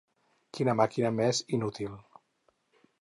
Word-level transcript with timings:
Quina 0.57 0.73
màquina 0.79 1.11
més 1.19 1.43
inútil. 1.59 1.93